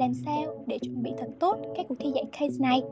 [0.00, 2.82] làm sao để chuẩn bị thật tốt các cuộc thi giải case này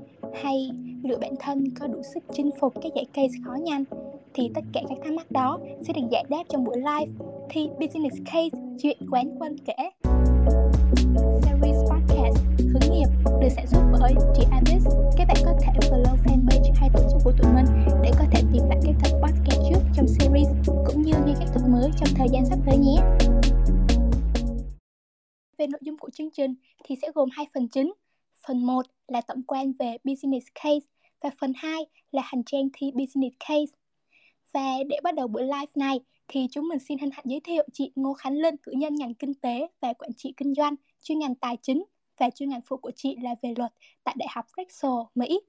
[0.43, 0.71] hay
[1.02, 3.84] lựa bản thân có đủ sức chinh phục các giải case khó nhanh
[4.34, 7.12] thì tất cả các thắc mắc đó sẽ được giải đáp trong buổi live
[7.50, 9.90] thi Business Case chuyện quán quân kể.
[11.42, 13.09] Series podcast hướng nghiệp
[13.40, 14.87] được sản xuất bởi chị Abyss.
[15.17, 17.67] Các bạn có thể follow fanpage hay tổ chức của tụi mình
[18.03, 21.49] để có thể tìm lại các tập podcast trước trong series, cũng như nghe các
[21.55, 22.97] tập mới trong thời gian sắp tới nhé.
[25.59, 26.55] Về nội dung của chương trình
[26.85, 27.93] thì sẽ gồm hai phần chính.
[28.47, 30.87] Phần 1 là tổng quan về business case
[31.21, 33.73] và phần 2 là hành trang thi business case.
[34.52, 37.66] Và để bắt đầu buổi live này thì chúng mình xin hân hạnh giới thiệu
[37.73, 41.19] chị Ngô Khánh Linh, cử nhân ngành kinh tế và quản trị kinh doanh, chuyên
[41.19, 41.85] ngành tài chính
[42.19, 43.73] và chuyên ngành phụ của chị là về luật
[44.05, 45.41] tại Đại học Drexel, Mỹ.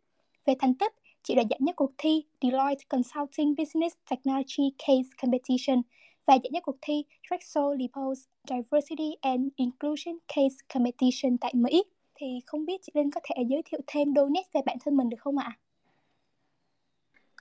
[0.46, 5.82] Về thành tích, chị đã giải nhất cuộc thi Deloitte Consulting Business Technology Case Competition
[6.26, 11.84] và giải nhất cuộc thi Drexel Lipos Diversity and Inclusion Case Competition tại Mỹ.
[12.16, 14.98] Thì không biết chị Linh có thể giới thiệu thêm đôi nét về bản thân
[14.98, 15.58] mình được không ạ?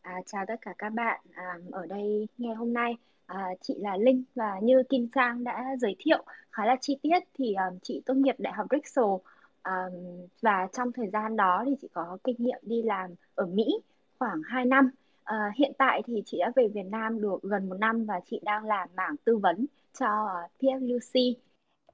[0.03, 2.97] À, chào tất cả các bạn à, ở đây nghe hôm nay.
[3.27, 7.19] À, chị là Linh và như Kim Sang đã giới thiệu khá là chi tiết
[7.34, 9.05] thì um, chị tốt nghiệp Đại học Drexel
[9.64, 13.81] um, và trong thời gian đó thì chị có kinh nghiệm đi làm ở Mỹ
[14.19, 14.91] khoảng 2 năm.
[15.25, 18.41] À, hiện tại thì chị đã về Việt Nam được gần một năm và chị
[18.42, 19.67] đang làm mảng tư vấn
[20.01, 20.07] cho
[20.77, 21.37] uh, Lucy.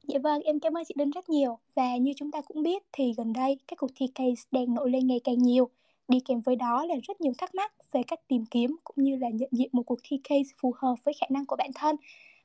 [0.09, 1.59] Dạ vâng, em cảm ơn chị Linh rất nhiều.
[1.75, 4.91] Và như chúng ta cũng biết thì gần đây các cuộc thi case đang nổi
[4.91, 5.69] lên ngày càng nhiều.
[6.09, 9.17] Đi kèm với đó là rất nhiều thắc mắc về cách tìm kiếm cũng như
[9.17, 11.97] là nhận diện một cuộc thi case phù hợp với khả năng của bản thân.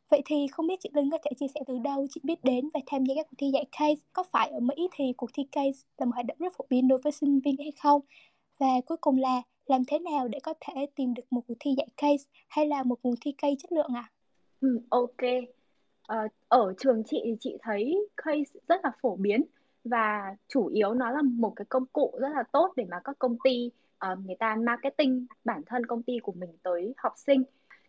[0.10, 2.70] Vậy thì không biết chị Linh có thể chia sẻ từ đâu chị biết đến
[2.74, 4.02] và tham gia các cuộc thi dạy case?
[4.14, 6.88] Có phải ở Mỹ thì cuộc thi case là một hoạt động rất phổ biến
[6.88, 8.02] đối với sinh viên hay không?
[8.60, 11.74] Và cuối cùng là làm thế nào để có thể tìm được một cuộc thi
[11.78, 14.10] dạy case hay là một cuộc thi case chất lượng ạ?
[14.12, 14.19] À?
[14.62, 15.18] Ừ, ok.
[16.08, 19.44] Ờ, ở trường chị thì chị thấy case rất là phổ biến
[19.84, 23.20] và chủ yếu nó là một cái công cụ rất là tốt để mà các
[23.20, 23.72] công ty
[24.12, 27.44] uh, người ta marketing bản thân công ty của mình tới học sinh.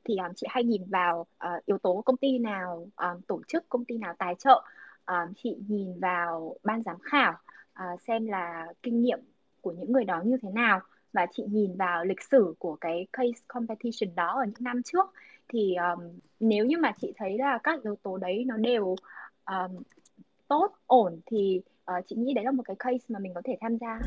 [0.05, 3.69] Thì um, chị hay nhìn vào uh, yếu tố công ty nào um, tổ chức
[3.69, 4.63] công ty nào tài trợ.
[5.07, 7.33] Um, chị nhìn vào ban giám khảo
[7.73, 9.21] uh, xem là kinh nghiệm
[9.61, 10.81] của những người đó như thế nào.
[11.13, 15.13] Và chị nhìn vào lịch sử của cái case competition đó ở những năm trước
[15.53, 18.97] thì um, nếu như mà chị thấy là các yếu tố đấy nó đều
[19.47, 19.83] um,
[20.49, 21.61] tốt ổn thì
[21.99, 24.01] uh, chị nghĩ đấy là một cái case mà mình có thể tham gia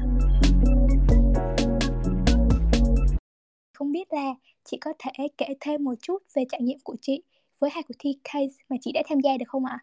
[3.73, 4.33] không biết là
[4.63, 7.23] chị có thể kể thêm một chút về trải nghiệm của chị
[7.59, 9.79] với hai cuộc thi case mà chị đã tham gia được không ạ?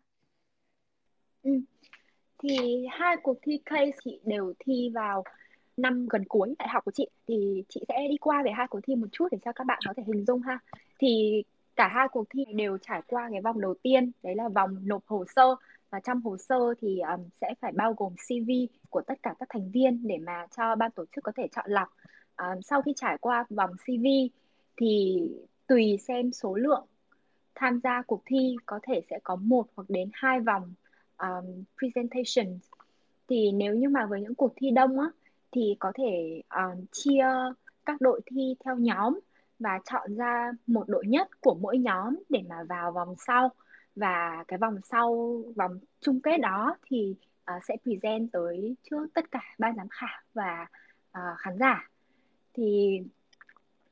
[1.43, 1.51] Ừ.
[2.39, 5.25] Thì hai cuộc thi case chị đều thi vào
[5.77, 8.81] năm gần cuối đại học của chị thì chị sẽ đi qua về hai cuộc
[8.83, 10.59] thi một chút để cho các bạn có thể hình dung ha.
[11.01, 11.45] Thì
[11.77, 15.07] cả hai cuộc thi đều trải qua cái vòng đầu tiên đấy là vòng nộp
[15.07, 15.55] hồ sơ
[15.91, 18.51] và trong hồ sơ thì um, sẽ phải bao gồm CV
[18.91, 21.65] của tất cả các thành viên để mà cho ban tổ chức có thể chọn
[21.69, 21.89] lọc.
[22.37, 24.07] Um, sau khi trải qua vòng CV
[24.77, 25.23] thì
[25.67, 26.87] tùy xem số lượng
[27.55, 30.75] tham gia cuộc thi có thể sẽ có một hoặc đến hai vòng
[31.19, 32.59] um, presentation.
[33.29, 35.11] Thì nếu như mà với những cuộc thi đông á
[35.53, 37.27] thì có thể um, chia
[37.87, 39.19] các đội thi theo nhóm
[39.61, 43.51] và chọn ra một đội nhất của mỗi nhóm để mà vào vòng sau.
[43.97, 47.15] Và cái vòng sau vòng chung kết đó thì
[47.57, 50.67] uh, sẽ present tới trước tất cả ban giám khảo và
[51.19, 51.91] uh, khán giả.
[52.55, 53.01] Thì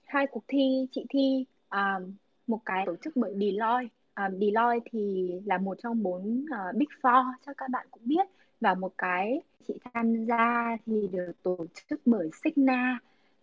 [0.05, 2.15] hai cuộc thi chị thi um,
[2.47, 3.95] một cái tổ chức bởi Deloitte.
[4.17, 8.27] Um, Deloitte thì là một trong bốn uh, big four cho các bạn cũng biết.
[8.61, 12.99] Và một cái chị tham gia thì được tổ chức bởi Signa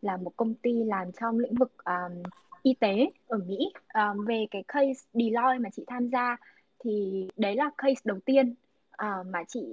[0.06, 2.24] là một công ty làm trong lĩnh vực um,
[2.64, 3.58] y tế ở Mỹ.
[3.94, 6.38] Um, về cái case Deloitte mà chị tham gia
[6.80, 8.56] thì đấy là case đầu tiên
[8.94, 9.66] uh, mà chị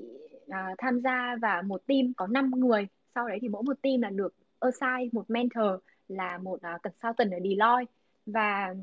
[0.46, 2.88] uh, tham gia và một team có 5 người.
[3.14, 7.32] Sau đấy thì mỗi một team là được assign một mentor là một uh, consultant
[7.32, 7.92] ở Deloitte.
[8.26, 8.74] Và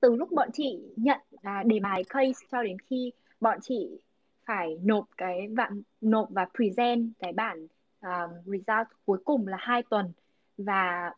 [0.00, 4.00] từ lúc bọn chị nhận uh, đề bài case cho đến khi bọn chị
[4.46, 5.70] phải nộp cái và
[6.00, 7.66] nộp và present cái bản
[8.06, 10.12] uh, result cuối cùng là hai tuần
[10.58, 11.12] và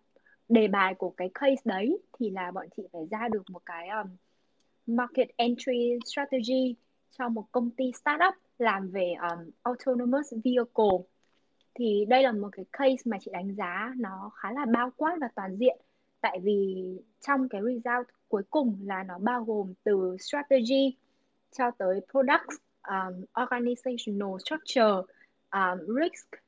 [0.48, 3.88] đề bài của cái case đấy thì là bọn chị phải ra được một cái
[3.88, 4.16] um,
[4.86, 6.74] market entry strategy
[7.18, 11.06] cho một công ty startup làm về um, autonomous vehicle.
[11.74, 15.16] Thì đây là một cái case mà chị đánh giá nó khá là bao quát
[15.20, 15.78] và toàn diện.
[16.20, 16.84] Tại vì
[17.20, 20.96] trong cái result cuối cùng là nó bao gồm từ strategy
[21.58, 22.48] cho tới product
[22.88, 25.12] um, organizational structure
[25.50, 26.45] um, risk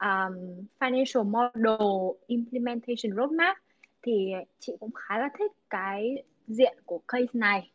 [0.00, 3.56] um, financial model implementation roadmap
[4.02, 7.70] thì chị cũng khá là thích cái diện của case này.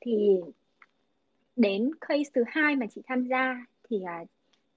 [0.00, 0.40] Thì
[1.56, 4.24] đến case thứ hai mà chị tham gia thì à,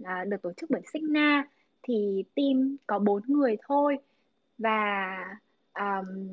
[0.03, 1.47] à, được tổ chức bởi Signa.
[1.83, 3.97] Thì team có bốn người thôi
[4.57, 5.17] và
[5.73, 6.29] um,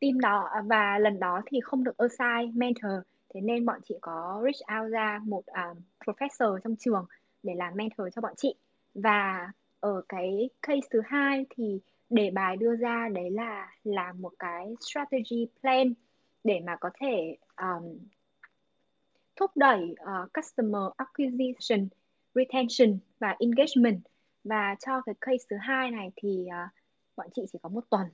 [0.00, 2.92] team đó và lần đó thì không được assign mentor.
[3.34, 7.06] Thế nên bọn chị có reach out ra một um, professor trong trường
[7.42, 8.54] để làm mentor cho bọn chị.
[8.94, 11.80] Và ở cái case thứ hai thì
[12.10, 15.94] đề bài đưa ra đấy là làm một cái strategy plan
[16.44, 17.98] để mà có thể um,
[19.36, 21.88] thúc đẩy uh, customer acquisition,
[22.34, 24.00] retention và engagement.
[24.44, 26.70] Và cho cái case thứ hai này thì uh,
[27.16, 28.06] bọn chị chỉ có một tuần.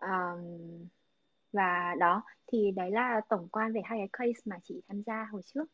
[0.00, 0.86] Um,
[1.52, 5.28] và đó thì đấy là tổng quan về hai cái case mà chị tham gia
[5.32, 5.64] hồi trước.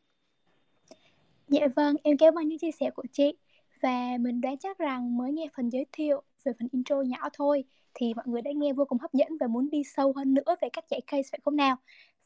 [1.47, 3.33] Dạ vâng, em cảm ơn những chia sẻ của chị
[3.81, 7.63] và mình đoán chắc rằng mới nghe phần giới thiệu về phần intro nhỏ thôi
[7.93, 10.55] thì mọi người đã nghe vô cùng hấp dẫn và muốn đi sâu hơn nữa
[10.61, 11.75] về cách giải case phải không nào?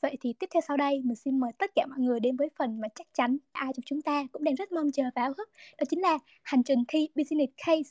[0.01, 2.49] Vậy thì tiếp theo sau đây mình xin mời tất cả mọi người đến với
[2.57, 5.33] phần mà chắc chắn ai trong chúng ta cũng đang rất mong chờ và háo
[5.37, 7.89] hức đó chính là hành trình thi business case.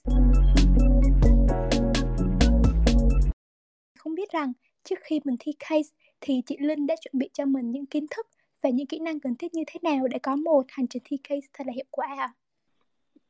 [3.98, 4.52] Không biết rằng
[4.84, 5.88] trước khi mình thi case
[6.20, 8.26] thì chị Linh đã chuẩn bị cho mình những kiến thức
[8.64, 11.16] và những kỹ năng cần thiết như thế nào để có một hành trình thi
[11.16, 12.16] case thật là hiệu quả ạ?
[12.16, 12.34] À?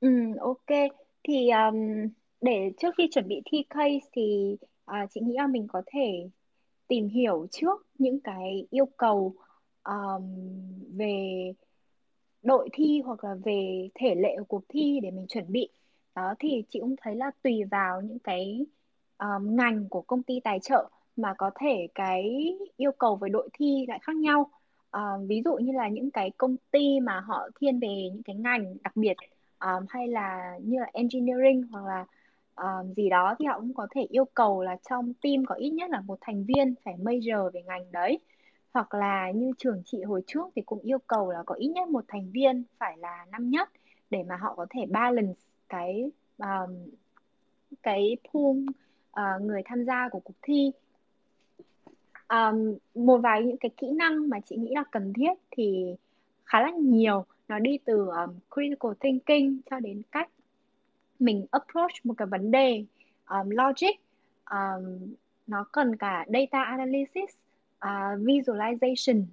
[0.00, 0.08] Ừ,
[0.40, 0.90] ok.
[1.22, 2.08] Thì um,
[2.40, 4.56] để trước khi chuẩn bị thi case thì
[4.90, 6.28] uh, chị nghĩ là mình có thể
[6.88, 9.34] tìm hiểu trước những cái yêu cầu
[9.84, 10.22] um,
[10.96, 11.52] về
[12.42, 15.68] đội thi hoặc là về thể lệ của cuộc thi để mình chuẩn bị
[16.14, 18.66] đó thì chị cũng thấy là tùy vào những cái
[19.18, 22.24] um, ngành của công ty tài trợ mà có thể cái
[22.76, 24.50] yêu cầu về đội thi lại khác nhau
[24.96, 28.36] uh, ví dụ như là những cái công ty mà họ thiên về những cái
[28.36, 29.16] ngành đặc biệt
[29.60, 32.04] um, hay là như là engineering hoặc là
[32.56, 35.70] um, gì đó thì họ cũng có thể yêu cầu là trong team có ít
[35.70, 38.18] nhất là một thành viên phải major về ngành đấy.
[38.74, 41.88] Hoặc là như trường chị hồi trước thì cũng yêu cầu là có ít nhất
[41.88, 43.68] một thành viên phải là năm nhất
[44.10, 46.90] để mà họ có thể balance cái um,
[47.82, 48.56] cái pool
[49.20, 50.72] uh, người tham gia của cuộc thi
[52.28, 55.94] um, một vài những cái kỹ năng mà chị nghĩ là cần thiết thì
[56.44, 57.24] khá là nhiều.
[57.48, 60.30] Nó đi từ um, critical thinking cho đến cách
[61.18, 62.84] mình approach một cái vấn đề
[63.30, 63.96] um, logic
[64.50, 65.14] um,
[65.46, 67.30] nó cần cả data analysis
[67.84, 69.24] uh, visualization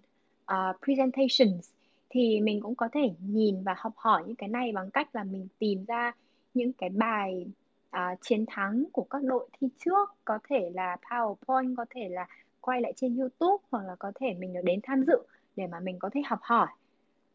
[0.52, 1.72] uh, presentations.
[2.10, 5.24] Thì mình cũng có thể nhìn và học hỏi những cái này bằng cách là
[5.24, 6.12] mình tìm ra
[6.54, 7.46] những cái bài
[7.90, 10.10] uh, chiến thắng của các đội thi trước.
[10.26, 12.28] Có thể là PowerPoint có thể là
[12.62, 15.18] quay lại trên YouTube hoặc là có thể mình được đến tham dự
[15.56, 16.68] để mà mình có thể học hỏi.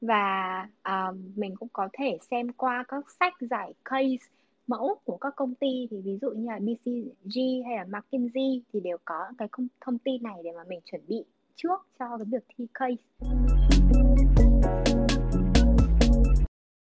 [0.00, 4.26] Và um, mình cũng có thể xem qua các sách giải case
[4.66, 5.86] mẫu của các công ty.
[5.90, 9.48] Thì ví dụ như là BCG hay là McKinsey thì đều có cái
[9.80, 11.24] thông tin này để mà mình chuẩn bị
[11.56, 13.02] trước cho cái việc thi case.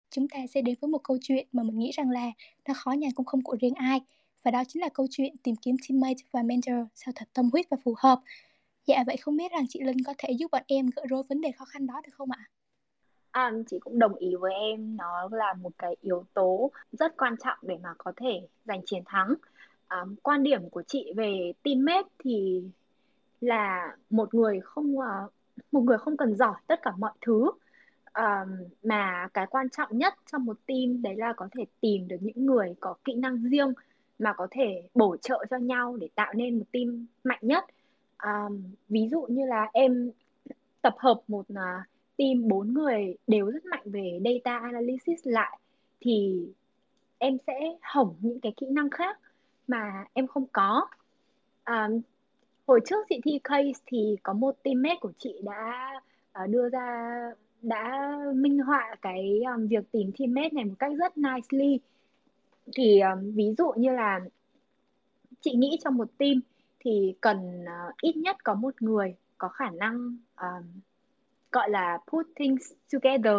[0.09, 2.31] Chúng ta sẽ đến với một câu chuyện mà mình nghĩ rằng là
[2.67, 3.99] nó khó nhằn cũng không của riêng ai
[4.43, 7.65] và đó chính là câu chuyện tìm kiếm teammate và mentor sao thật tâm huyết
[7.69, 8.19] và phù hợp.
[8.85, 11.41] Dạ vậy không biết rằng chị Linh có thể giúp bọn em gỡ rối vấn
[11.41, 12.49] đề khó khăn đó được không ạ?
[13.31, 17.35] À, chị cũng đồng ý với em nó là một cái yếu tố rất quan
[17.43, 19.33] trọng để mà có thể giành chiến thắng
[19.87, 22.63] à, quan điểm của chị về teammate thì
[23.41, 25.21] là một người không à,
[25.71, 27.51] một người không cần giỏi tất cả mọi thứ
[28.13, 32.17] um, mà cái quan trọng nhất trong một team đấy là có thể tìm được
[32.21, 33.73] những người có kỹ năng riêng
[34.19, 37.65] mà có thể bổ trợ cho nhau để tạo nên một team mạnh nhất.
[38.17, 38.47] À,
[38.89, 40.11] ví dụ như là em
[40.81, 45.59] tập hợp một uh, team bốn người đều rất mạnh về data analysis lại
[45.99, 46.47] thì
[47.17, 49.19] em sẽ hỏng những cái kỹ năng khác
[49.67, 50.87] mà em không có.
[51.63, 51.89] À,
[52.67, 55.91] hồi trước chị thi case thì có một teammate của chị đã
[56.43, 57.13] uh, đưa ra
[57.63, 61.79] đã minh họa cái um, việc tìm teammate này một cách rất nicely
[62.75, 64.19] thì um, ví dụ như là
[65.41, 66.41] chị nghĩ trong một team
[66.79, 70.81] thì cần uh, ít nhất có một người có khả năng um,
[71.51, 73.37] gọi là put things together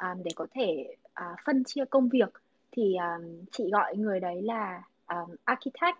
[0.00, 2.32] um, để có thể uh, phân chia công việc.
[2.72, 5.98] Thì um, chị gọi người đấy là um, architect.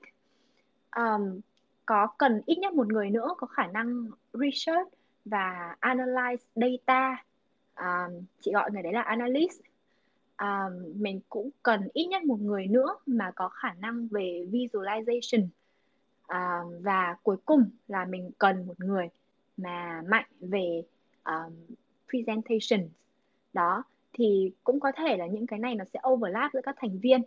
[0.97, 1.41] Um,
[1.87, 4.89] có cần ít nhất một người nữa có khả năng research
[5.25, 7.25] và analyze data.
[7.77, 9.61] Um, chị gọi người đấy là analyst
[10.39, 15.49] um, mình cũng cần ít nhất một người nữa mà có khả năng về visualization.
[16.29, 19.09] Um, và cuối cùng là mình cần một người
[19.57, 20.83] mà mạnh về
[21.25, 21.77] um,
[22.09, 22.89] presentation.
[23.53, 26.99] Đó thì cũng có thể là những cái này nó sẽ overlap giữa các thành
[26.99, 27.23] viên.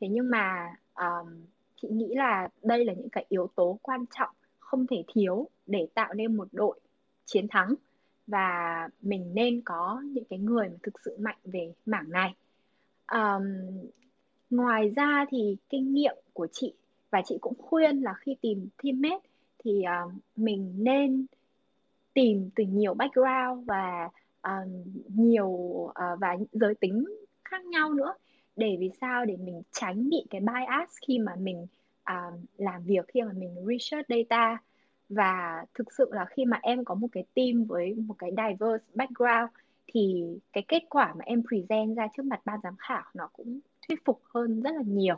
[0.00, 1.44] Thế nhưng mà um,
[1.82, 5.88] chị nghĩ là đây là những cái yếu tố quan trọng không thể thiếu để
[5.94, 6.80] tạo nên một đội
[7.24, 7.74] chiến thắng.
[8.26, 12.34] Và mình nên có những cái người mà thực sự mạnh về mảng này
[13.12, 13.42] um,
[14.50, 16.74] ngoài ra thì kinh nghiệm của chị
[17.10, 19.28] và chị cũng khuyên là khi tìm teammate
[19.64, 21.26] thì uh, mình nên
[22.14, 24.08] tìm từ nhiều background và
[24.48, 24.68] uh,
[25.08, 27.04] nhiều uh, và giới tính
[27.44, 28.14] khác nhau nữa.
[28.56, 29.24] Để vì sao?
[29.24, 31.66] Để mình tránh bị cái bias khi mà mình
[32.12, 34.58] uh, làm việc khi mà mình research data.
[35.08, 38.84] Và thực sự là khi mà em có một cái team với một cái diverse
[38.94, 39.50] background
[39.94, 43.60] thì cái kết quả mà em present ra trước mặt ban giám khảo nó cũng
[43.88, 45.16] thuyết phục hơn rất là nhiều.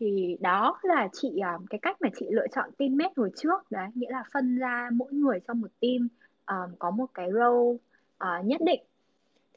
[0.00, 3.88] Thì đó là chị à, cái cách mà chị lựa chọn teammate hồi trước đấy
[3.94, 6.08] nghĩa là phân ra mỗi người trong một team
[6.46, 7.76] um, có một cái role
[8.24, 8.82] uh, nhất định.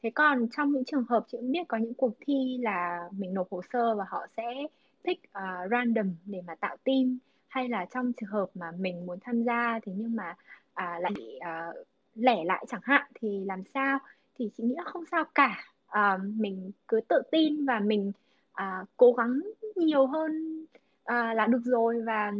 [0.02, 3.34] Thế còn trong những trường hợp chị cũng biết có những cuộc thi là mình
[3.34, 4.66] nộp hồ sơ và họ sẽ
[5.04, 9.18] pick uh, random để mà tạo team hay là trong trường hợp mà mình muốn
[9.20, 10.34] tham gia thì nhưng mà
[10.70, 13.98] uh, lại uh, lẻ lại chẳng hạn thì làm sao?
[14.38, 15.64] Thì chị nghĩ là không sao cả.
[15.86, 18.12] À, mình cứ tự tin và mình
[18.52, 19.40] à, cố gắng
[19.76, 20.64] nhiều hơn
[21.04, 22.02] à, là được rồi.
[22.02, 22.32] Và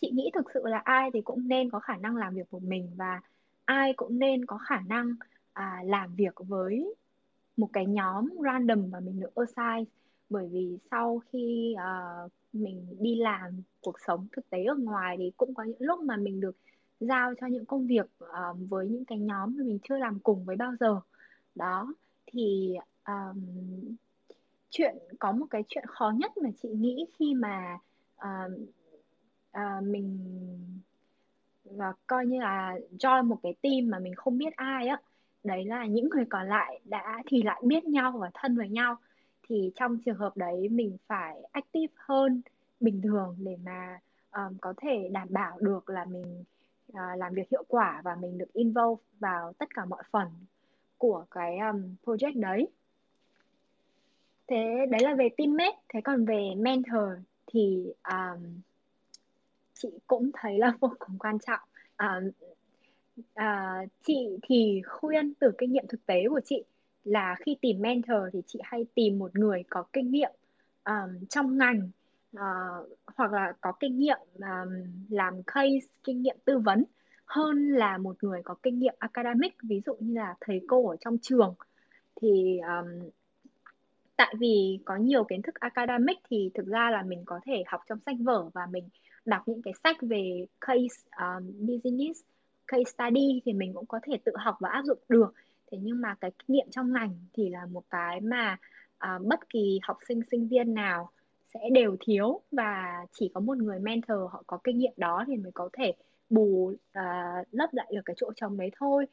[0.00, 2.58] chị nghĩ thực sự là ai thì cũng nên có khả năng làm việc của
[2.58, 3.20] mình và
[3.64, 5.14] ai cũng nên có khả năng
[5.52, 6.94] à, làm việc với
[7.56, 9.84] một cái nhóm random mà mình được assign.
[10.30, 15.32] Bởi vì sau khi uh, mình đi làm cuộc sống thực tế ở ngoài thì
[15.36, 16.56] cũng có những lúc mà mình được
[17.04, 20.44] giao cho những công việc uh, với những cái nhóm mà mình chưa làm cùng
[20.44, 21.00] với bao giờ.
[21.54, 21.94] Đó
[22.26, 23.40] thì um,
[24.70, 27.78] chuyện có một cái chuyện khó nhất mà chị nghĩ khi mà
[28.16, 28.52] uh,
[29.56, 30.18] uh, mình
[31.64, 35.00] và coi như là join một cái team mà mình không biết ai á
[35.44, 38.96] đấy là những người còn lại đã thì lại biết nhau và thân với nhau.
[39.48, 42.42] Thì trong trường hợp đấy mình phải active hơn
[42.80, 43.98] bình thường để mà
[44.32, 46.44] um, có thể đảm bảo được là mình
[46.94, 50.28] uh, làm việc hiệu quả và mình được involve vào tất cả mọi phần
[50.98, 52.68] của cái um, project đấy.
[54.46, 57.10] Thế đấy là về teammate thế còn về mentor
[57.46, 58.60] thì um,
[59.74, 61.60] chị cũng thấy là vô cùng quan trọng.
[61.98, 62.30] Um,
[63.20, 66.64] uh, chị thì khuyên từ kinh nghiệm thực tế của chị
[67.04, 70.32] là khi tìm mentor thì chị hay tìm một người có kinh nghiệm
[70.84, 71.90] um, trong ngành
[72.34, 74.68] uh, hoặc là có kinh nghiệm um,
[75.08, 76.84] làm case kinh nghiệm tư vấn
[77.24, 79.54] hơn là một người có kinh nghiệm academic.
[79.62, 81.54] Ví dụ như là thầy cô ở trong trường.
[82.20, 83.10] Thì um,
[84.16, 87.80] tại vì có nhiều kiến thức academic thì thực ra là mình có thể học
[87.88, 88.88] trong sách vở và mình
[89.24, 92.20] đọc những cái sách về case um, business
[92.66, 95.34] case study thì mình cũng có thể tự học và áp dụng được.
[95.70, 98.56] Thế nhưng mà cái kinh nghiệm trong ngành thì là một cái mà
[98.96, 101.10] uh, bất kỳ học sinh sinh viên nào
[101.54, 105.36] sẽ đều thiếu và chỉ có một người mentor họ có kinh nghiệm đó thì
[105.36, 105.92] mới có thể
[106.30, 109.06] bù uh, lấp lại được cái chỗ trống đấy thôi.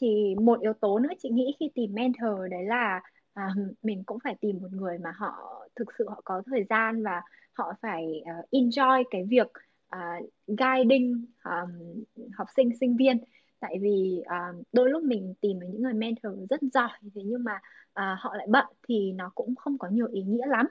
[0.00, 3.00] Thì một yếu tố nữa chị nghĩ khi tìm mentor đấy là
[3.40, 7.02] uh, mình cũng phải tìm một người mà họ thực sự họ có thời gian
[7.02, 7.22] và
[7.52, 9.48] họ phải uh, enjoy cái việc
[9.96, 13.18] uh, guiding um, học sinh sinh viên.
[13.60, 17.44] Tại vì uh, đôi lúc mình tìm được những người mentor rất giỏi thế nhưng
[17.44, 17.54] mà
[17.90, 20.66] uh, họ lại bận thì nó cũng không có nhiều ý nghĩa lắm.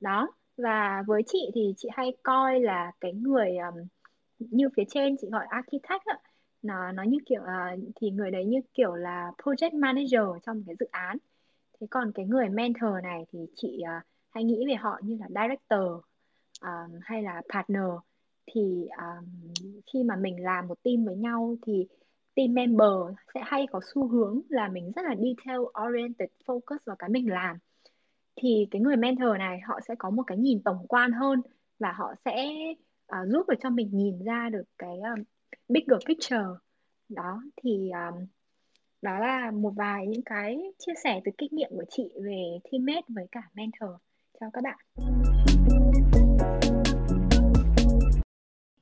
[0.00, 3.86] Đó và với chị thì chị hay coi là cái người um,
[4.38, 6.18] như phía trên chị gọi architect á,
[6.62, 10.76] nó nó như kiểu uh, thì người đấy như kiểu là project manager trong cái
[10.80, 11.18] dự án.
[11.80, 15.26] Thế còn cái người mentor này thì chị uh, hay nghĩ về họ như là
[15.28, 16.04] director
[16.62, 17.90] um, hay là partner.
[18.46, 19.52] Thì um,
[19.92, 21.86] khi mà mình làm một team với nhau thì
[22.34, 26.96] team member sẽ hay có xu hướng là mình rất là detail oriented focus vào
[26.96, 27.58] cái mình làm
[28.36, 31.42] thì cái người mentor này họ sẽ có một cái nhìn tổng quan hơn
[31.78, 32.46] và họ sẽ
[33.12, 35.24] uh, giúp được cho mình nhìn ra được cái um,
[35.68, 36.44] bigger picture.
[37.08, 38.26] Đó thì um,
[39.02, 43.06] đó là một vài những cái chia sẻ từ kinh nghiệm của chị về teammate
[43.08, 43.90] với cả mentor.
[44.40, 44.78] Cho các bạn.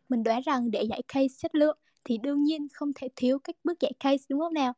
[0.08, 3.56] Mình đoán rằng để dạy case chất lượng thì đương nhiên không thể thiếu các
[3.64, 4.72] bước dạy case đúng không nào?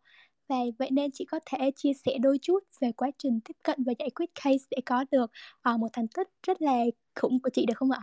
[0.49, 3.85] Và vậy nên chị có thể chia sẻ đôi chút về quá trình tiếp cận
[3.85, 5.31] và giải quyết case để có được
[5.71, 6.85] uh, một thành tích rất là
[7.21, 8.01] khủng của chị được không ạ?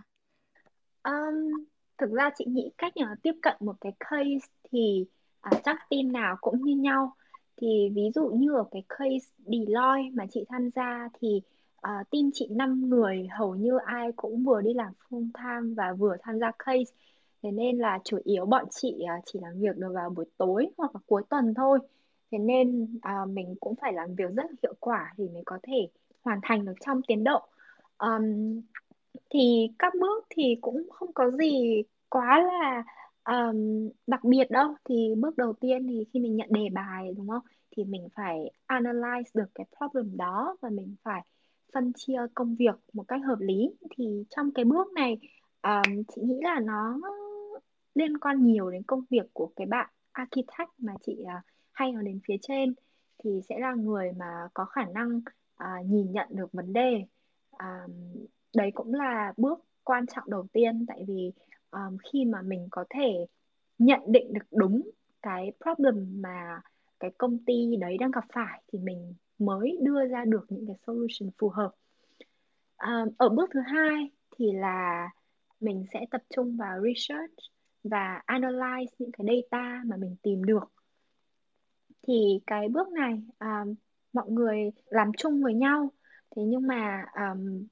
[1.03, 1.65] Um,
[1.97, 5.05] thực ra chị nghĩ cách mà tiếp cận một cái case thì
[5.55, 7.15] uh, chắc team nào cũng như nhau.
[7.57, 11.41] Thì ví dụ như ở cái case Deloitte mà chị tham gia thì
[11.77, 15.93] uh, team chị 5 người hầu như ai cũng vừa đi làm full time và
[15.93, 16.93] vừa tham gia case.
[17.43, 20.67] Thế nên là chủ yếu bọn chị uh, chỉ làm việc được vào buổi tối
[20.77, 21.79] hoặc là cuối tuần thôi
[22.33, 25.59] thế nên à, mình cũng phải làm việc rất là hiệu quả thì mới có
[25.63, 25.87] thể
[26.23, 27.41] hoàn thành được trong tiến độ.
[27.97, 28.61] Um,
[29.29, 32.83] thì các bước thì cũng không có gì quá là
[33.25, 34.75] um, đặc biệt đâu.
[34.85, 37.43] Thì bước đầu tiên thì khi mình nhận đề bài đúng không?
[37.77, 41.21] Thì mình phải analyze được cái problem đó và mình phải
[41.73, 43.69] phân chia công việc một cách hợp lý.
[43.97, 45.17] Thì trong cái bước này
[45.61, 46.99] um, chị nghĩ là nó
[47.95, 52.03] liên quan nhiều đến công việc của cái bạn architect mà chị uh, hay hướng
[52.05, 52.73] đến phía trên
[53.23, 55.21] thì sẽ là người mà có khả năng
[55.55, 57.05] à, nhìn nhận được vấn đề.
[57.57, 57.87] À,
[58.55, 61.31] đấy cũng là bước quan trọng đầu tiên tại vì
[61.71, 63.25] um, khi mà mình có thể
[63.77, 64.81] nhận định được đúng
[65.21, 66.61] cái problem mà
[66.99, 70.75] cái công ty đấy đang gặp phải thì mình mới đưa ra được những cái
[70.87, 71.71] solution phù hợp.
[72.77, 75.09] Um, ở bước thứ hai thì là
[75.59, 77.33] mình sẽ tập trung vào research
[77.83, 80.72] và analyze những cái data mà mình tìm được
[82.07, 83.75] thì cái bước này um,
[84.13, 85.91] mọi người làm chung với nhau.
[86.35, 87.67] Thế nhưng mà um,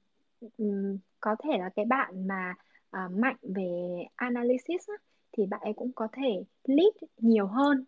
[0.58, 2.54] um, có thể là cái bạn mà
[2.96, 4.94] uh, mạnh về analysis á,
[5.32, 7.84] thì bạn ấy cũng có thể lead nhiều hơn.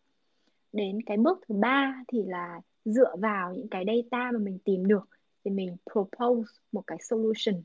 [0.73, 4.87] Đến cái bước thứ ba thì là dựa vào những cái data mà mình tìm
[4.87, 5.09] được
[5.45, 7.63] thì mình propose một cái solution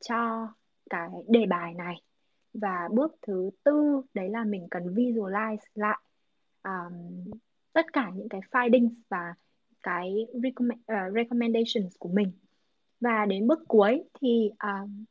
[0.00, 0.48] cho
[0.90, 2.02] cái đề bài này.
[2.54, 5.98] Và bước thứ tư đấy là mình cần visualize lại
[6.64, 7.30] um,
[7.74, 9.34] tất cả những cái findings và
[9.82, 12.32] cái recommend, uh, recommendations của mình.
[13.00, 15.04] Và đến bước cuối thì um,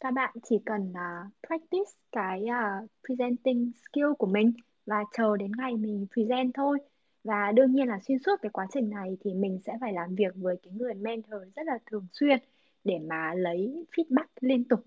[0.00, 4.52] các bạn chỉ cần uh, practice cái uh, presenting skill của mình
[4.86, 6.78] và chờ đến ngày mình present thôi.
[7.24, 10.14] Và đương nhiên là xuyên suốt cái quá trình này thì mình sẽ phải làm
[10.14, 12.38] việc với cái người mentor rất là thường xuyên
[12.84, 14.80] để mà lấy feedback liên tục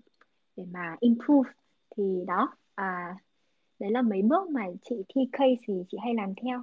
[0.56, 1.50] để mà improve.
[1.96, 3.16] Thì đó à,
[3.78, 6.62] đấy là mấy bước mà chị thi case thì chị hay làm theo.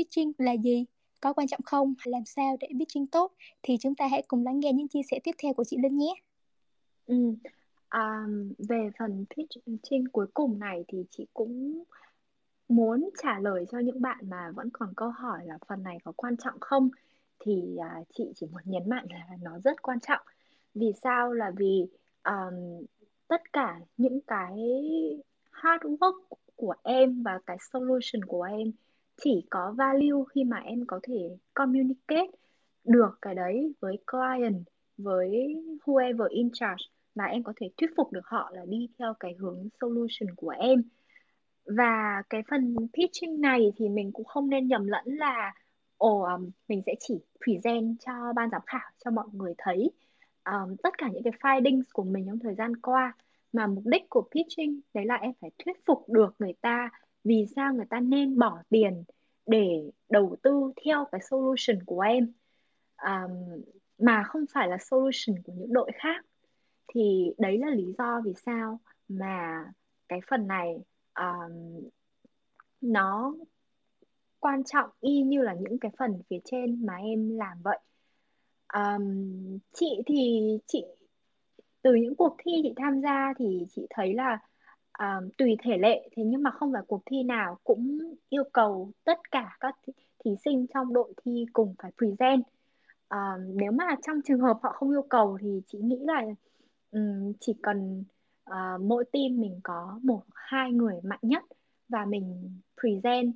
[0.00, 0.84] Pitching là gì?
[1.20, 1.94] Có quan trọng không?
[2.04, 3.32] Làm sao để pitching tốt?
[3.62, 5.98] Thì chúng ta hãy cùng lắng nghe những chia sẻ tiếp theo của chị Linh
[5.98, 6.14] nhé.
[7.06, 7.34] Ừ.
[7.88, 8.24] à,
[8.58, 11.84] về phần pitching cuối cùng này thì chị cũng
[12.68, 16.12] muốn trả lời cho những bạn mà vẫn còn câu hỏi là phần này có
[16.16, 16.90] quan trọng không?
[17.38, 20.22] Thì à, chị chỉ muốn nhấn mạnh là nó rất quan trọng.
[20.74, 21.32] Vì sao?
[21.32, 21.86] Là vì
[22.24, 22.84] um,
[23.28, 24.56] tất cả những cái
[25.50, 26.20] hard work
[26.56, 28.72] của em và cái solution của em
[29.20, 32.30] chỉ có value khi mà em có thể communicate
[32.84, 34.64] được cái đấy với client
[34.98, 35.54] với
[35.84, 39.34] whoever in charge và em có thể thuyết phục được họ là đi theo cái
[39.38, 40.82] hướng solution của em.
[41.64, 45.54] Và cái phần pitching này thì mình cũng không nên nhầm lẫn là
[45.96, 49.90] ồ um, mình sẽ chỉ present cho ban giám khảo cho mọi người thấy
[50.44, 53.12] um, tất cả những cái findings của mình trong thời gian qua.
[53.52, 56.90] Mà mục đích của pitching đấy là em phải thuyết phục được người ta
[57.24, 59.04] vì sao người ta nên bỏ tiền
[59.46, 62.32] để đầu tư theo cái solution của em?
[62.96, 63.62] Um,
[63.98, 66.26] mà không phải là solution của những đội khác.
[66.94, 69.64] Thì đấy là lý do vì sao mà
[70.08, 70.76] cái phần này
[71.14, 71.80] um,
[72.80, 73.34] nó
[74.38, 77.78] quan trọng y như là những cái phần phía trên mà em làm vậy.
[78.74, 80.84] Um, chị thì chị
[81.82, 84.38] từ những cuộc thi chị tham gia thì chị thấy là
[85.00, 86.08] um, tùy thể lệ.
[86.16, 89.76] Thế nhưng mà không phải cuộc thi nào cũng yêu cầu tất cả các
[90.24, 92.42] thí sinh trong đội thi cùng phải present.
[93.08, 96.22] Um, nếu mà trong trường hợp họ không yêu cầu thì chị nghĩ là
[96.90, 98.04] um, chỉ cần
[98.50, 101.44] uh, mỗi team mình có một hai người mạnh nhất
[101.88, 103.32] và mình present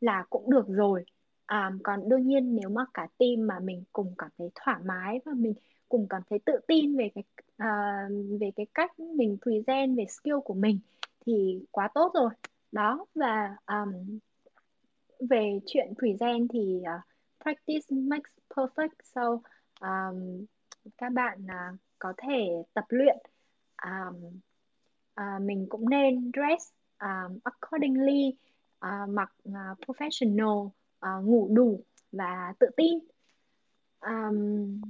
[0.00, 1.04] là cũng được rồi.
[1.48, 5.20] Um, còn đương nhiên nếu mà cả team mà mình cùng cảm thấy thoải mái
[5.24, 5.54] và mình
[5.88, 10.38] cùng cảm thấy tự tin về cái uh, về cái cách mình present về skill
[10.44, 10.78] của mình
[11.26, 12.30] thì quá tốt rồi.
[12.72, 14.18] Đó và um,
[15.30, 17.00] về chuyện present thì uh,
[17.42, 18.96] practice makes perfect.
[19.02, 19.22] So
[19.80, 20.44] um,
[20.98, 23.16] các bạn uh, có thể tập luyện
[23.84, 24.40] um,
[25.20, 28.36] uh, mình cũng nên dress um, accordingly
[28.86, 30.70] uh, mặc uh, professional
[31.06, 32.98] uh, ngủ đủ và tự tin.
[34.00, 34.80] Um,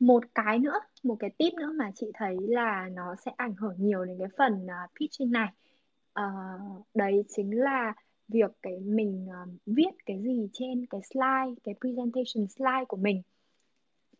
[0.00, 3.74] một cái nữa một cái tip nữa mà chị thấy là nó sẽ ảnh hưởng
[3.78, 5.48] nhiều đến cái phần uh, pitching này.
[6.20, 7.92] Uh, đấy chính là
[8.28, 13.22] việc cái mình uh, viết cái gì trên cái slide cái presentation slide của mình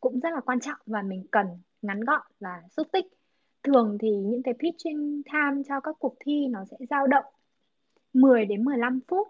[0.01, 1.47] cũng rất là quan trọng và mình cần
[1.83, 3.07] ngắn gọn và xúc tích.
[3.63, 7.25] Thường thì những cái pitching time cho các cuộc thi nó sẽ dao động
[8.13, 9.29] 10 đến 15 phút.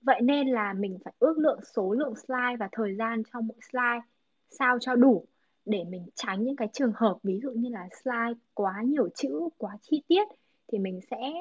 [0.00, 3.58] Vậy nên là mình phải ước lượng số lượng slide và thời gian trong mỗi
[3.72, 4.00] slide
[4.50, 5.26] sao cho đủ
[5.66, 9.48] để mình tránh những cái trường hợp ví dụ như là slide quá nhiều chữ
[9.58, 10.28] quá chi tiết
[10.72, 11.32] thì mình sẽ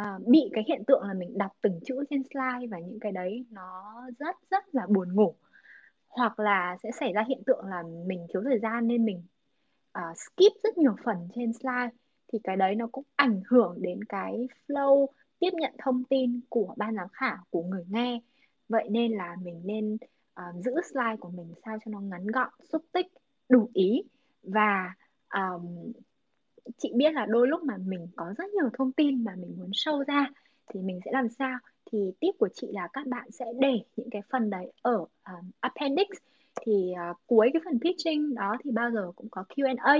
[0.00, 3.12] uh, bị cái hiện tượng là mình đọc từng chữ trên slide và những cái
[3.12, 5.34] đấy nó rất rất là buồn ngủ.
[6.08, 9.22] Hoặc là sẽ xảy ra hiện tượng là mình thiếu thời gian nên mình
[9.98, 11.90] uh, skip rất nhiều phần trên slide
[12.32, 15.06] thì cái đấy nó cũng ảnh hưởng đến cái flow
[15.38, 18.20] tiếp nhận thông tin của ban giám khảo của người nghe.
[18.68, 19.96] Vậy nên là mình nên
[20.40, 23.06] uh, giữ slide của mình sao cho nó ngắn gọn xúc tích
[23.48, 24.02] đủ ý.
[24.42, 24.94] Và
[25.34, 25.92] um,
[26.78, 29.70] chị biết là đôi lúc mà mình có rất nhiều thông tin mà mình muốn
[29.72, 30.26] sâu ra
[30.66, 31.58] thì mình sẽ làm sao?
[31.92, 35.50] Thì tip của chị là các bạn sẽ để những cái phần đấy ở um,
[35.60, 36.08] appendix.
[36.60, 39.98] Thì uh, cuối cái phần pitching đó thì bao giờ cũng có Q&A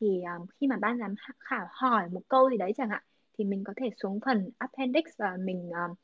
[0.00, 3.02] thì um, khi mà ban giám khảo hỏi một câu gì đấy chẳng hạn
[3.38, 5.94] thì mình có thể xuống phần appendix và mình um,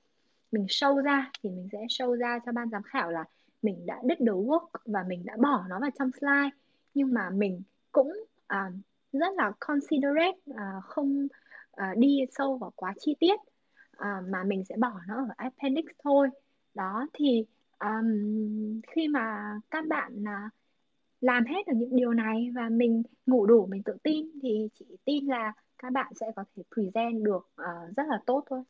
[0.53, 1.31] mình show ra.
[1.43, 3.25] Thì mình sẽ show ra cho ban giám khảo là
[3.63, 6.51] mình đã đứt đầu work và mình đã bỏ nó vào trong slide
[6.95, 8.13] nhưng mà mình cũng
[8.55, 8.73] uh,
[9.13, 11.27] rất là considerate uh, không
[11.71, 13.41] uh, đi sâu vào quá chi tiết
[13.97, 16.29] uh, mà mình sẽ bỏ nó ở appendix thôi.
[16.75, 17.45] Đó thì
[17.79, 20.53] um, khi mà các bạn uh,
[21.21, 24.87] làm hết được những điều này và mình ngủ đủ mình tự tin thì chị
[25.05, 28.63] tin là các bạn sẽ có thể present được uh, rất là tốt thôi.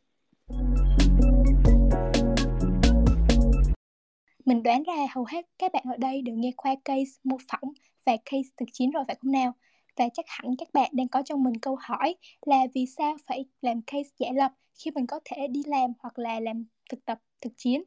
[4.45, 7.73] Mình đoán ra hầu hết các bạn ở đây đều nghe qua case mô phỏng
[8.07, 9.53] và case thực chiến rồi phải không nào
[9.97, 12.15] và chắc hẳn các bạn đang có trong mình câu hỏi
[12.47, 16.19] là vì sao phải làm case giả lập khi mình có thể đi làm hoặc
[16.19, 17.83] là làm thực tập thực chiến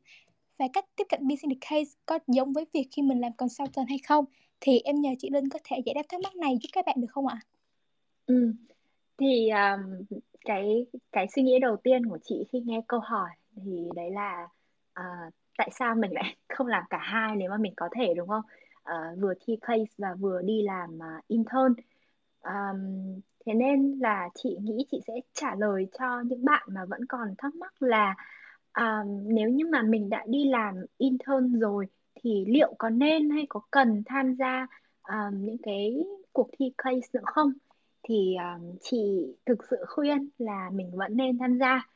[0.59, 3.97] và cách tiếp cận business case có giống với việc khi mình làm consultant hay
[4.07, 4.25] không
[4.59, 6.95] thì em nhờ chị Linh có thể giải đáp thắc mắc này giúp các bạn
[7.01, 7.39] được không ạ?
[8.25, 8.53] Ừ.
[9.17, 13.89] Thì um, cái cái suy nghĩ đầu tiên của chị khi nghe câu hỏi thì
[13.95, 14.47] đấy là
[14.99, 18.27] uh, tại sao mình lại không làm cả hai nếu mà mình có thể đúng
[18.27, 18.43] không?
[18.91, 21.73] Uh, vừa thi case và vừa đi làm uh, intern.
[22.41, 27.05] Um, thế nên là chị nghĩ chị sẽ trả lời cho những bạn mà vẫn
[27.05, 28.15] còn thắc mắc là
[28.77, 33.45] um, nếu như mà mình đã đi làm intern rồi thì liệu có nên hay
[33.49, 34.67] có cần tham gia
[35.09, 37.53] um, những cái cuộc thi case nữa không?
[38.03, 41.87] Thì um, chị thực sự khuyên là mình vẫn nên tham gia.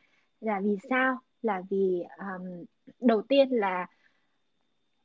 [0.42, 1.18] Là vì sao?
[1.42, 2.66] Là vì um,
[3.00, 3.88] đầu tiên là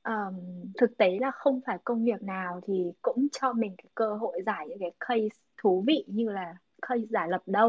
[0.04, 0.34] um,
[0.78, 4.42] thực tế là không phải công việc nào thì cũng cho mình cái cơ hội
[4.46, 7.68] giải những cái case thú vị như là case giả lập đâu.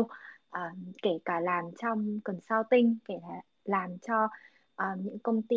[0.57, 5.55] Uh, kể cả làm trong consulting kể cả làm cho uh, những công ty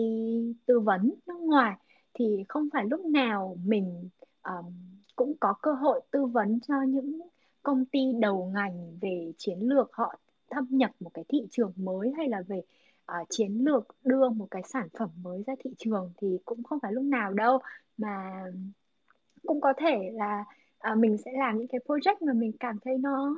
[0.67, 1.77] tư vấn nước ngoài
[2.15, 4.09] thì không phải lúc nào mình
[4.43, 7.21] um, cũng có cơ hội tư vấn cho những
[7.63, 10.15] công ty đầu ngành về chiến lược họ
[10.51, 12.63] thâm nhập một cái thị trường mới hay là về
[13.13, 16.79] uh, chiến lược đưa một cái sản phẩm mới ra thị trường thì cũng không
[16.83, 17.59] phải lúc nào đâu.
[17.97, 18.45] Mà
[19.47, 20.45] cũng có thể là
[20.93, 23.37] uh, mình sẽ làm những cái project mà mình cảm thấy nó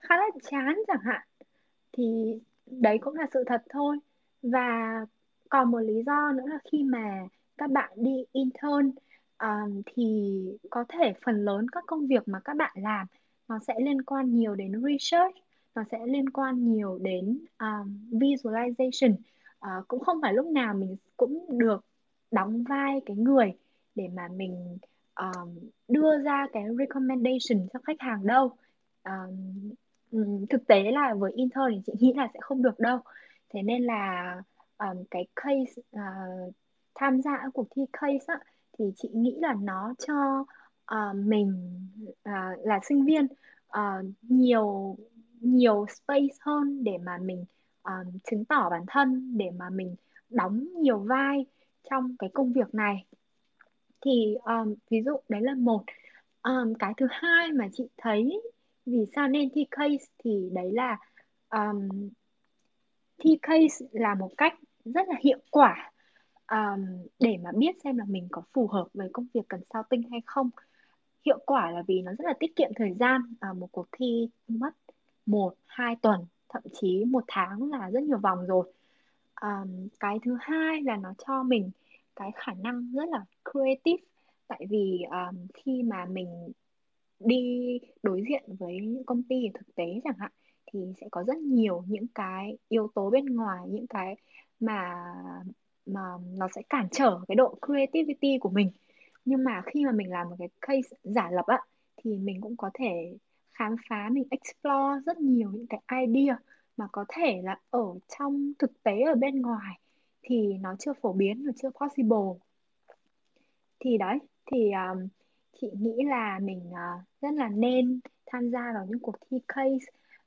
[0.00, 1.20] khá là chán chẳng hạn.
[1.92, 3.98] Thì đấy cũng là sự thật thôi.
[4.42, 5.00] Và
[5.48, 8.90] còn một lý do nữa là khi mà các bạn đi intern
[9.38, 13.06] um, thì có thể phần lớn các công việc mà các bạn làm
[13.48, 15.43] nó sẽ liên quan nhiều đến research
[15.74, 19.12] nó sẽ liên quan nhiều đến um, visualization.
[19.12, 21.84] Uh, cũng không phải lúc nào mình cũng được
[22.30, 23.54] đóng vai cái người
[23.94, 24.78] để mà mình
[25.14, 25.58] um,
[25.88, 28.52] đưa ra cái recommendation cho khách hàng đâu.
[29.04, 32.98] Um, thực tế là với intern thì chị nghĩ là sẽ không được đâu.
[33.50, 34.42] Thế nên là
[34.78, 36.54] um, cái case uh,
[36.94, 38.38] tham gia cuộc thi case á,
[38.78, 40.44] thì chị nghĩ là nó cho
[40.94, 41.70] uh, mình
[42.10, 43.26] uh, là sinh viên
[43.78, 44.96] uh, nhiều
[45.44, 47.44] nhiều space hơn để mà mình
[47.82, 49.96] um, chứng tỏ bản thân để mà mình
[50.30, 51.46] đóng nhiều vai
[51.90, 53.06] trong cái công việc này.
[54.00, 55.84] Thì um, ví dụ đấy là một.
[56.42, 58.42] Um, cái thứ hai mà chị thấy
[58.86, 60.98] vì sao nên thi case thì đấy là
[61.50, 61.88] um,
[63.18, 64.54] thi case là một cách
[64.84, 65.92] rất là hiệu quả
[66.50, 66.86] um,
[67.18, 70.02] để mà biết xem là mình có phù hợp với công việc cần sao tinh
[70.10, 70.50] hay không.
[71.26, 74.28] Hiệu quả là vì nó rất là tiết kiệm thời gian à, một cuộc thi
[74.48, 74.70] mất
[75.26, 78.72] một hai tuần thậm chí một tháng là rất nhiều vòng rồi.
[79.40, 81.70] Um, cái thứ hai là nó cho mình
[82.16, 84.02] cái khả năng rất là creative.
[84.48, 86.52] Tại vì um, khi mà mình
[87.20, 90.30] đi đối diện với những công ty thực tế chẳng hạn
[90.66, 94.16] thì sẽ có rất nhiều những cái yếu tố bên ngoài những cái
[94.60, 94.94] mà
[95.86, 96.00] mà
[96.36, 98.70] nó sẽ cản trở cái độ creativity của mình.
[99.24, 101.58] Nhưng mà khi mà mình làm một cái case giả lập á
[101.96, 103.16] thì mình cũng có thể
[103.54, 106.38] khám phá mình explore rất nhiều những cái idea
[106.76, 109.80] mà có thể là ở trong thực tế ở bên ngoài
[110.22, 112.40] thì nó chưa phổ biến và chưa possible.
[113.80, 115.08] Thì đấy thì um,
[115.60, 119.86] chị nghĩ là mình uh, rất là nên tham gia vào những cuộc thi case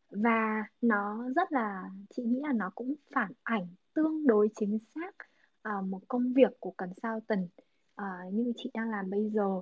[0.10, 5.16] và nó rất là chị nghĩ là nó cũng phản ảnh tương đối chính xác
[5.70, 7.64] uh, một công việc của consultant uh,
[7.96, 9.62] à, như chị đang làm bây giờ.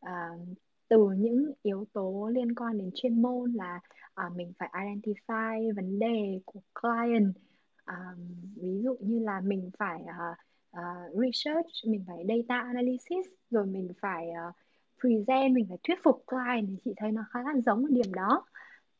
[0.00, 3.80] Uh, từ những yếu tố liên quan đến chuyên môn là
[4.26, 7.34] uh, mình phải identify vấn đề của client
[7.90, 8.18] uh,
[8.56, 10.36] ví dụ như là mình phải uh,
[10.78, 14.54] uh, research mình phải data analysis rồi mình phải uh,
[15.00, 18.14] present mình phải thuyết phục client thì chị thấy nó khá là giống ở điểm
[18.14, 18.44] đó.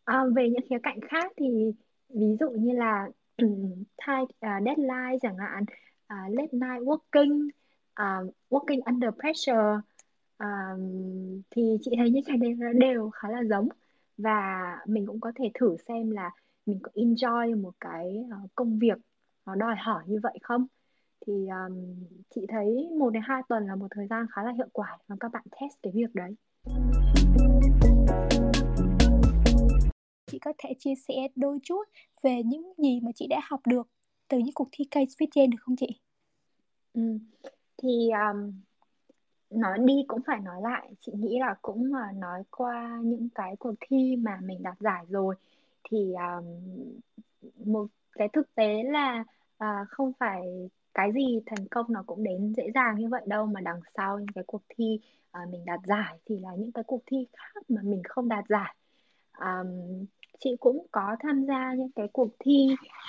[0.05, 1.72] À, về những khía cạnh khác thì
[2.09, 5.64] ví dụ như là tight uh, deadline chẳng hạn
[6.12, 7.49] uh, late night working
[8.03, 9.81] uh, working under pressure
[10.42, 10.81] uh,
[11.51, 13.68] thì chị thấy những cái đấy đều khá là giống
[14.18, 16.31] và mình cũng có thể thử xem là
[16.66, 18.99] mình có enjoy một cái uh, công việc
[19.46, 20.66] nó đòi hỏi như vậy không
[21.27, 21.94] thì um,
[22.35, 25.16] chị thấy một đến hai tuần là một thời gian khá là hiệu quả để
[25.20, 26.35] các bạn test cái việc đấy
[30.27, 31.85] chị có thể chia sẻ đôi chút
[32.22, 33.88] về những gì mà chị đã học được
[34.29, 36.01] từ những cuộc thi case viết trên được không chị?
[36.94, 37.18] Ừ.
[37.83, 38.53] Thì um,
[39.50, 40.88] nói đi cũng phải nói lại.
[41.00, 45.04] Chị nghĩ là cũng là nói qua những cái cuộc thi mà mình đạt giải
[45.09, 45.35] rồi.
[45.90, 46.44] Thì um,
[47.64, 49.24] một cái thực tế là
[49.64, 53.46] uh, không phải cái gì thành công nó cũng đến dễ dàng như vậy đâu
[53.46, 55.00] mà đằng sau những cái cuộc thi
[55.42, 58.44] uh, mình đạt giải thì là những cái cuộc thi khác mà mình không đạt
[58.48, 58.74] giải.
[59.38, 60.06] Um,
[60.38, 62.66] chị cũng có tham gia những cái cuộc thi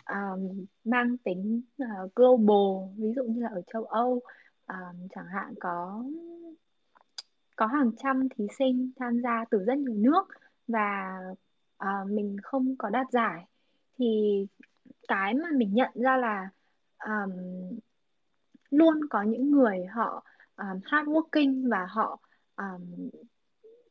[0.09, 4.21] um, mang tính uh, global ví dụ như là ở châu Âu
[4.67, 6.03] um, chẳng hạn có
[7.55, 10.23] có hàng trăm thí sinh tham gia từ rất nhiều nước
[10.67, 11.19] và
[11.83, 13.45] uh, mình không có đạt giải.
[13.97, 14.45] Thì
[15.07, 16.49] cái mà mình nhận ra là
[17.05, 17.31] um,
[18.69, 20.23] luôn có những người họ
[20.57, 22.19] um, hardworking và họ
[22.55, 23.09] um,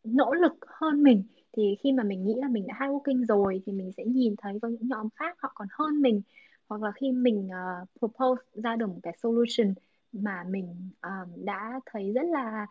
[0.04, 1.22] nỗ lực hơn mình.
[1.52, 4.58] Thì khi mà mình nghĩ là mình đã hardworking rồi thì mình sẽ nhìn thấy
[4.62, 6.22] có những nhóm khác họ còn hơn mình.
[6.68, 9.74] Hoặc là khi mình uh, propose ra được một cái solution
[10.12, 12.66] mà mình um, đã thấy rất là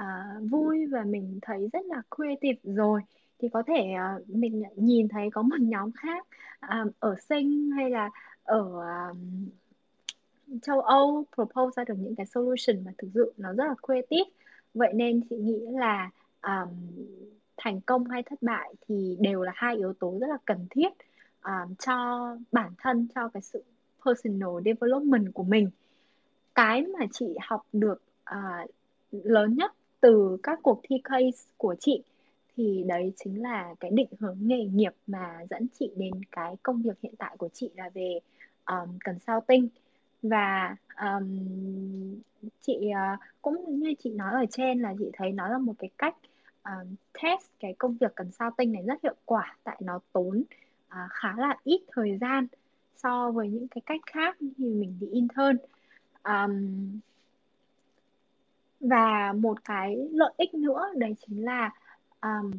[0.00, 3.00] uh, vui và mình thấy rất là creative rồi
[3.38, 6.26] thì có thể uh, mình nhìn thấy có một nhóm khác
[6.68, 8.10] um, ở sinh hay là
[8.44, 8.62] ở
[9.10, 9.48] um,
[10.62, 14.30] châu Âu propose ra được những cái solution mà thực sự nó rất là creative.
[14.74, 16.10] Vậy nên chị nghĩ là
[16.42, 16.68] um,
[17.56, 20.88] thành công hay thất bại thì đều là hai yếu tố rất là cần thiết
[21.44, 23.62] um, cho bản thân cho cái sự
[24.04, 25.70] personal development của mình
[26.54, 28.02] cái mà chị học được
[28.34, 28.70] uh,
[29.10, 32.02] lớn nhất từ các cuộc thi case của chị
[32.56, 36.82] thì đấy chính là cái định hướng nghề nghiệp mà dẫn chị đến cái công
[36.82, 38.18] việc hiện tại của chị là về
[38.66, 39.68] um, consulting
[40.22, 41.38] và um,
[42.60, 45.90] chị uh, cũng như chị nói ở trên là chị thấy nó là một cái
[45.98, 46.16] cách
[46.64, 50.42] um, test cái công việc consulting này rất hiệu quả tại nó tốn
[50.88, 52.46] uh, khá là ít thời gian
[52.96, 55.56] so với những cái cách khác như mình đi intern
[56.24, 57.00] um,
[58.80, 61.70] và một cái lợi ích nữa đấy chính là
[62.20, 62.50] um,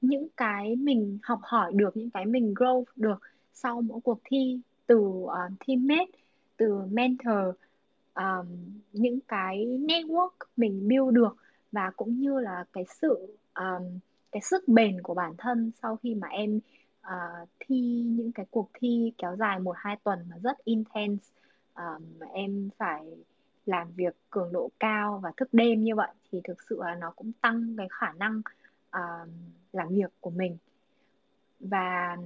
[0.00, 3.18] những cái mình học hỏi được những cái mình grow được
[3.52, 5.32] sau mỗi cuộc thi từ uh,
[5.66, 6.10] teammate
[6.56, 7.54] từ mentor
[8.14, 8.46] um,
[8.92, 11.36] những cái network mình build được
[11.72, 13.98] và cũng như là cái sự um,
[14.32, 16.60] cái sức bền của bản thân sau khi mà em
[17.06, 21.24] uh, thi những cái cuộc thi kéo dài một hai tuần mà rất intense
[21.74, 23.04] um, em phải
[23.66, 27.10] làm việc cường độ cao và thức đêm như vậy thì thực sự là nó
[27.10, 28.42] cũng tăng cái khả năng
[28.96, 29.28] uh,
[29.72, 30.56] làm việc của mình.
[31.60, 32.16] Và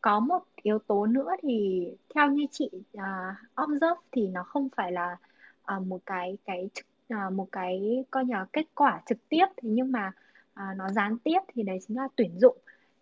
[0.00, 4.92] có một yếu tố nữa thì theo như chị uh, observe thì nó không phải
[4.92, 5.16] là
[5.76, 6.68] uh, một cái cái
[7.14, 9.46] uh, một cái coi như là kết quả trực tiếp.
[9.56, 10.12] Thế nhưng mà
[10.52, 12.56] uh, nó gián tiếp thì đấy chính là tuyển dụng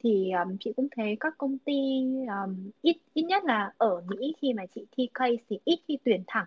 [0.04, 1.74] thì um, chị cũng thấy các công ty
[2.44, 5.98] um, ít ít nhất là ở Mỹ khi mà chị thi case thì ít khi
[6.04, 6.46] tuyển thẳng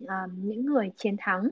[0.00, 1.48] um, những người chiến thắng.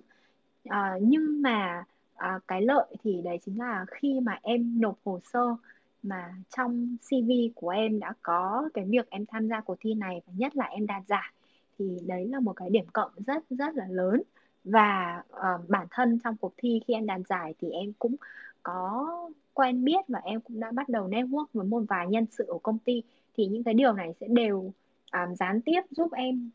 [0.68, 1.84] Uh, nhưng mà
[2.14, 5.56] uh, cái lợi thì đấy chính là khi mà em nộp hồ sơ
[6.02, 10.20] mà trong CV của em đã có cái việc em tham gia cuộc thi này
[10.26, 11.32] và nhất là em đạt giải
[11.78, 14.22] thì đấy là một cái điểm cộng rất rất là lớn.
[14.64, 18.16] Và uh, bản thân trong cuộc thi khi em đạt giải thì em cũng
[18.62, 19.06] có
[19.54, 22.58] quen biết và em cũng đã bắt đầu network với một vài nhân sự ở
[22.62, 23.02] công ty
[23.36, 24.72] thì những cái điều này sẽ đều
[25.12, 26.50] um, gián tiếp giúp em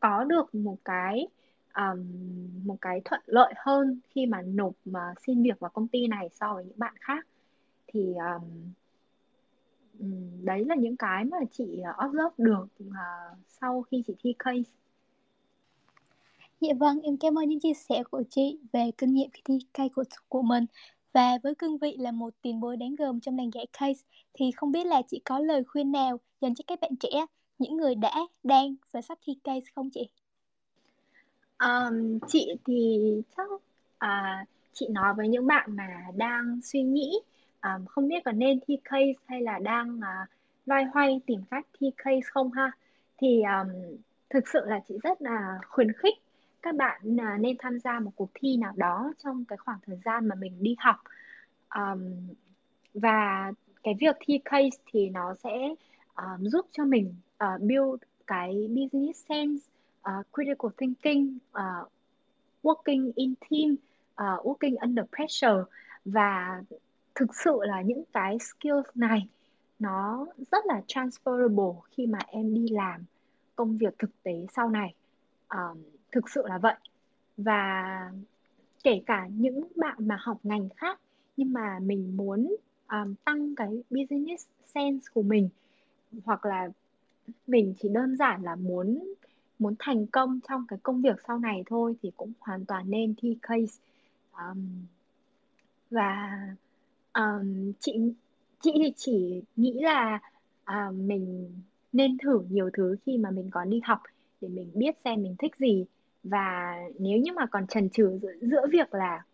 [0.00, 1.26] có được một cái
[1.74, 2.06] um,
[2.64, 6.28] một cái thuận lợi hơn khi mà nộp mà xin việc vào công ty này
[6.32, 7.26] so với những bạn khác.
[7.86, 8.72] Thì um,
[10.44, 14.70] đấy là những cái mà chị observe được uh, sau khi chị thi case.
[16.60, 19.58] Dạ vâng, em cảm ơn những chia sẻ của chị về kinh nghiệm khi thi
[19.74, 20.64] case của, của mình
[21.14, 24.00] và với cương vị là một tiền bối đáng gồm trong làng giải case
[24.34, 27.26] thì không biết là chị có lời khuyên nào dành cho các bạn trẻ,
[27.58, 30.08] những người đã, đang và sắp thi case không chị?
[31.58, 33.00] Um, chị thì
[33.36, 33.48] chắc
[33.98, 37.18] à, chị nói với những bạn mà đang suy nghĩ
[37.62, 40.28] um, không biết có nên thi case hay là đang uh,
[40.66, 42.70] loay hoay tìm cách thi case không ha
[43.18, 43.96] thì um,
[44.30, 46.23] thực sự là chị rất là khuyến khích
[46.64, 49.98] các bạn uh, nên tham gia một cuộc thi nào đó trong cái khoảng thời
[50.04, 50.96] gian mà mình đi học.
[51.74, 52.28] Um,
[52.94, 55.74] và cái việc thi case thì nó sẽ
[56.16, 59.66] um, giúp cho mình uh, build cái business sense,
[60.10, 61.88] uh, critical thinking, uh,
[62.62, 63.76] working in team,
[64.12, 65.62] uh, working under pressure.
[66.04, 66.62] Và
[67.14, 69.28] thực sự là những cái skills này
[69.78, 73.04] nó rất là transferable khi mà em đi làm
[73.56, 74.94] công việc thực tế sau này.
[75.48, 75.82] Um,
[76.14, 76.74] thực sự là vậy.
[77.36, 78.12] Và
[78.84, 81.00] kể cả những bạn mà học ngành khác
[81.36, 82.56] nhưng mà mình muốn
[82.88, 85.48] um, tăng cái business sense của mình
[86.24, 86.68] hoặc là
[87.46, 89.14] mình chỉ đơn giản là muốn
[89.58, 93.14] muốn thành công trong cái công việc sau này thôi thì cũng hoàn toàn nên
[93.16, 93.78] thi case.
[94.32, 94.86] Um,
[95.90, 96.38] và
[97.14, 97.92] um, chị
[98.60, 100.20] chị thì chỉ nghĩ là
[100.62, 101.52] uh, mình
[101.92, 104.02] nên thử nhiều thứ khi mà mình còn đi học
[104.40, 105.84] để mình biết xem mình thích gì
[106.24, 109.24] và nếu như mà còn chần chừ giữa, giữa việc là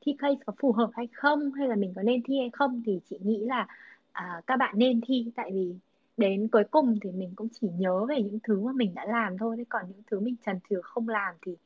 [0.00, 2.82] thi case có phù hợp hay không hay là mình có nên thi hay không
[2.86, 3.66] thì chị nghĩ là
[4.10, 5.32] uh, các bạn nên thi.
[5.36, 5.74] Tại vì
[6.16, 9.38] đến cuối cùng thì mình cũng chỉ nhớ về những thứ mà mình đã làm
[9.38, 9.56] thôi.
[9.58, 11.56] Thế còn những thứ mình chần chừ không làm thì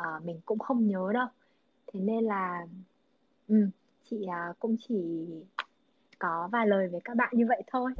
[0.00, 1.26] uh, mình cũng không nhớ đâu.
[1.92, 2.66] Thế nên là
[3.48, 3.70] um,
[4.10, 5.26] chị uh, cũng chỉ
[6.18, 7.92] có vài lời với các bạn như vậy thôi.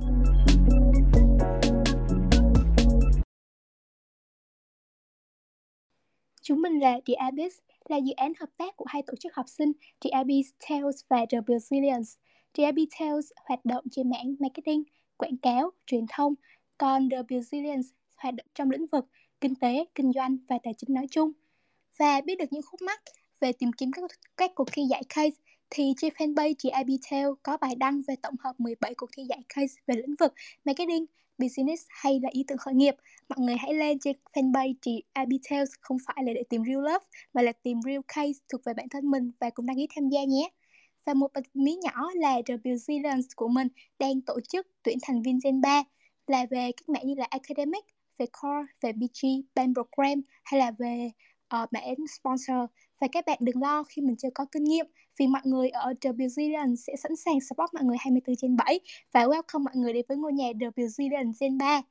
[6.45, 9.49] Chúng mình là The Abyss, là dự án hợp tác của hai tổ chức học
[9.49, 12.17] sinh The Abyss Tales và The Brazilians.
[12.55, 14.83] The Abyss Tales hoạt động trên mảng marketing,
[15.17, 16.35] quảng cáo, truyền thông,
[16.79, 17.83] còn The Brazilians
[18.17, 19.05] hoạt động trong lĩnh vực
[19.41, 21.33] kinh tế, kinh doanh và tài chính nói chung.
[21.99, 23.03] Và biết được những khúc mắc
[23.41, 24.05] về tìm kiếm các,
[24.37, 25.37] các cuộc thi giải case
[25.71, 29.43] thì trên fanpage GIB Tales có bài đăng về tổng hợp 17 cuộc thi giải
[29.49, 30.33] case về lĩnh vực
[30.65, 31.07] marketing,
[31.39, 32.95] business hay là ý tưởng khởi nghiệp.
[33.29, 37.05] Mọi người hãy lên trên fanpage chị Abitales không phải là để tìm real love
[37.35, 40.09] mà là tìm real case thuộc về bản thân mình và cũng đăng ký tham
[40.09, 40.51] gia nhé.
[41.07, 43.69] Và một bật mí nhỏ là The Brazilians của mình
[43.99, 45.83] đang tổ chức tuyển thành viên Gen 3
[46.27, 47.85] là về các mảng như là academic,
[48.19, 51.11] về core, về BG, band program hay là về
[51.63, 52.71] uh, bạn sponsor.
[53.01, 54.87] Và các bạn đừng lo khi mình chưa có kinh nghiệm
[55.19, 58.81] vì mọi người ở The Brazilian sẽ sẵn sàng support mọi người 24 trên 7
[59.13, 61.83] và welcome mọi người đến với ngôi nhà The Brazilian Gen 3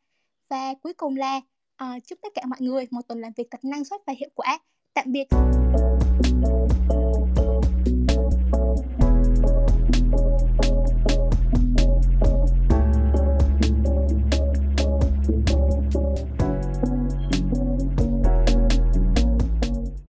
[0.49, 1.41] và cuối cùng là
[1.83, 4.29] uh, chúc tất cả mọi người một tuần làm việc thật năng suất và hiệu
[4.35, 4.59] quả.
[4.93, 5.27] Tạm biệt!